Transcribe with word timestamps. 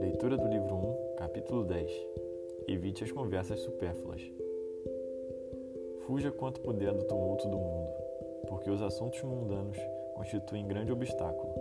Leitura 0.00 0.36
do 0.36 0.46
livro 0.46 0.74
1, 0.76 1.16
capítulo 1.16 1.64
10. 1.64 2.06
Evite 2.68 3.02
as 3.02 3.10
conversas 3.10 3.58
supérfluas. 3.60 4.22
Fuja 6.06 6.30
quanto 6.30 6.60
puder 6.60 6.92
do 6.92 7.02
tumulto 7.04 7.48
do 7.48 7.58
mundo, 7.58 7.90
porque 8.46 8.70
os 8.70 8.82
assuntos 8.82 9.20
mundanos 9.22 9.76
constituem 10.14 10.68
grande 10.68 10.92
obstáculo, 10.92 11.52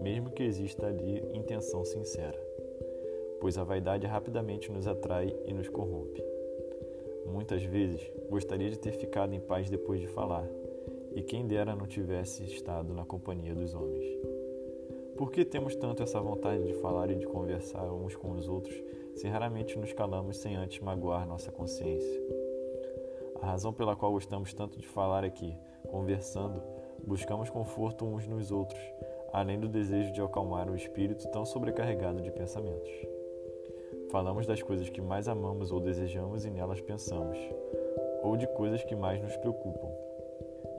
mesmo 0.00 0.30
que 0.30 0.42
exista 0.42 0.86
ali 0.86 1.22
intenção 1.32 1.84
sincera, 1.84 2.38
pois 3.40 3.56
a 3.56 3.62
vaidade 3.62 4.06
rapidamente 4.06 4.72
nos 4.72 4.88
atrai 4.88 5.32
e 5.46 5.52
nos 5.52 5.68
corrompe. 5.68 6.20
Muitas 7.26 7.62
vezes 7.62 8.10
gostaria 8.28 8.70
de 8.70 8.78
ter 8.78 8.92
ficado 8.92 9.34
em 9.34 9.40
paz 9.40 9.70
depois 9.70 10.00
de 10.00 10.08
falar, 10.08 10.48
e 11.14 11.22
quem 11.22 11.46
dera 11.46 11.76
não 11.76 11.86
tivesse 11.86 12.44
estado 12.44 12.92
na 12.92 13.04
companhia 13.04 13.54
dos 13.54 13.74
homens. 13.74 14.04
Por 15.16 15.30
que 15.30 15.44
temos 15.44 15.76
tanto 15.76 16.02
essa 16.02 16.20
vontade 16.20 16.64
de 16.64 16.74
falar 16.74 17.08
e 17.10 17.14
de 17.14 17.26
conversar 17.26 17.84
uns 17.92 18.16
com 18.16 18.32
os 18.32 18.48
outros 18.48 18.74
se 19.14 19.28
raramente 19.28 19.78
nos 19.78 19.92
calamos 19.92 20.38
sem 20.38 20.56
antes 20.56 20.80
magoar 20.80 21.26
nossa 21.26 21.52
consciência? 21.52 22.20
A 23.40 23.46
razão 23.46 23.72
pela 23.72 23.94
qual 23.94 24.10
gostamos 24.10 24.52
tanto 24.52 24.78
de 24.78 24.88
falar 24.88 25.22
é 25.22 25.30
que, 25.30 25.56
conversando, 25.88 26.60
buscamos 27.06 27.48
conforto 27.48 28.04
uns 28.04 28.26
nos 28.26 28.50
outros, 28.50 28.80
além 29.32 29.60
do 29.60 29.68
desejo 29.68 30.12
de 30.12 30.20
acalmar 30.20 30.68
o 30.68 30.74
espírito 30.74 31.28
tão 31.28 31.44
sobrecarregado 31.44 32.20
de 32.20 32.32
pensamentos. 32.32 32.90
Falamos 34.10 34.46
das 34.46 34.62
coisas 34.62 34.88
que 34.88 35.00
mais 35.00 35.28
amamos 35.28 35.70
ou 35.70 35.80
desejamos 35.80 36.44
e 36.44 36.50
nelas 36.50 36.80
pensamos, 36.80 37.38
ou 38.22 38.36
de 38.36 38.46
coisas 38.48 38.82
que 38.82 38.96
mais 38.96 39.22
nos 39.22 39.36
preocupam. 39.36 39.88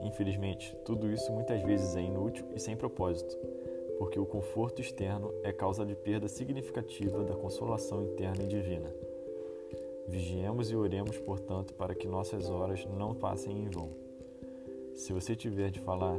Infelizmente, 0.02 0.76
tudo 0.84 1.10
isso 1.10 1.32
muitas 1.32 1.62
vezes 1.62 1.96
é 1.96 2.00
inútil 2.00 2.44
e 2.54 2.60
sem 2.60 2.76
propósito, 2.76 3.36
porque 3.98 4.18
o 4.18 4.26
conforto 4.26 4.80
externo 4.80 5.32
é 5.42 5.52
causa 5.52 5.84
de 5.84 5.94
perda 5.94 6.28
significativa 6.28 7.24
da 7.24 7.34
consolação 7.34 8.04
interna 8.04 8.42
e 8.42 8.46
divina. 8.46 8.92
Vigiemos 10.08 10.70
e 10.70 10.76
oremos, 10.76 11.18
portanto, 11.18 11.74
para 11.74 11.94
que 11.94 12.06
nossas 12.06 12.48
horas 12.48 12.86
não 12.86 13.14
passem 13.14 13.58
em 13.58 13.68
vão. 13.68 13.90
Se 14.94 15.12
você 15.12 15.34
tiver 15.34 15.70
de 15.70 15.80
falar, 15.80 16.18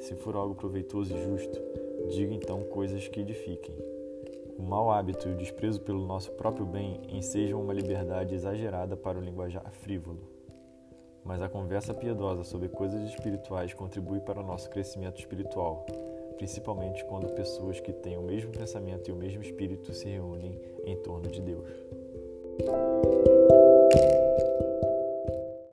se 0.00 0.14
for 0.16 0.34
algo 0.34 0.54
proveitoso 0.54 1.14
e 1.14 1.22
justo, 1.22 1.58
diga 2.08 2.34
então 2.34 2.64
coisas 2.64 3.06
que 3.06 3.20
edifiquem. 3.20 3.74
O 4.58 4.62
mau 4.62 4.90
hábito 4.90 5.28
e 5.28 5.32
o 5.32 5.36
desprezo 5.36 5.80
pelo 5.80 6.04
nosso 6.04 6.32
próprio 6.32 6.66
bem 6.66 7.00
ensejam 7.08 7.60
uma 7.60 7.72
liberdade 7.72 8.34
exagerada 8.34 8.96
para 8.96 9.18
o 9.18 9.22
linguajar 9.22 9.70
frívolo 9.70 10.37
mas 11.24 11.42
a 11.42 11.48
conversa 11.48 11.92
piedosa 11.94 12.44
sobre 12.44 12.68
coisas 12.68 13.02
espirituais 13.08 13.74
contribui 13.74 14.20
para 14.20 14.40
o 14.40 14.46
nosso 14.46 14.68
crescimento 14.70 15.18
espiritual, 15.18 15.84
principalmente 16.36 17.04
quando 17.04 17.28
pessoas 17.34 17.80
que 17.80 17.92
têm 17.92 18.16
o 18.16 18.22
mesmo 18.22 18.50
pensamento 18.50 19.08
e 19.08 19.12
o 19.12 19.16
mesmo 19.16 19.42
espírito 19.42 19.92
se 19.92 20.08
reúnem 20.08 20.60
em 20.84 20.96
torno 20.96 21.28
de 21.28 21.40
Deus. 21.40 21.68